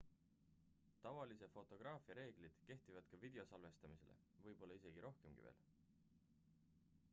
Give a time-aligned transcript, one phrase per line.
[1.07, 5.63] tavalise fotograafia reeglid kehtivad ka video salvestamisele võib-olla isegi rohkemki veel